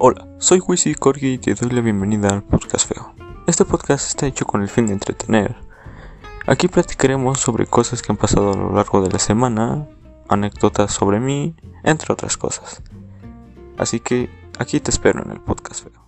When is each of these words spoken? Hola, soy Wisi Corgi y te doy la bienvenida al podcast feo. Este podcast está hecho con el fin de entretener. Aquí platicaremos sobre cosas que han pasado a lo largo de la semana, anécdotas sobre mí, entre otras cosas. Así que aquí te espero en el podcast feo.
Hola, 0.00 0.28
soy 0.38 0.62
Wisi 0.64 0.94
Corgi 0.94 1.32
y 1.32 1.38
te 1.38 1.56
doy 1.56 1.70
la 1.70 1.80
bienvenida 1.80 2.28
al 2.28 2.44
podcast 2.44 2.88
feo. 2.88 3.14
Este 3.48 3.64
podcast 3.64 4.06
está 4.06 4.28
hecho 4.28 4.46
con 4.46 4.62
el 4.62 4.68
fin 4.68 4.86
de 4.86 4.92
entretener. 4.92 5.56
Aquí 6.46 6.68
platicaremos 6.68 7.40
sobre 7.40 7.66
cosas 7.66 8.00
que 8.00 8.12
han 8.12 8.16
pasado 8.16 8.52
a 8.52 8.56
lo 8.56 8.72
largo 8.72 9.02
de 9.02 9.10
la 9.10 9.18
semana, 9.18 9.88
anécdotas 10.28 10.92
sobre 10.92 11.18
mí, 11.18 11.56
entre 11.82 12.12
otras 12.12 12.36
cosas. 12.36 12.80
Así 13.76 13.98
que 13.98 14.30
aquí 14.60 14.78
te 14.78 14.92
espero 14.92 15.20
en 15.24 15.32
el 15.32 15.40
podcast 15.40 15.82
feo. 15.82 16.07